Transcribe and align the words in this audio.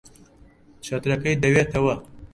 چەترەکەی 0.85 1.39
دەوێتەوە. 1.43 1.95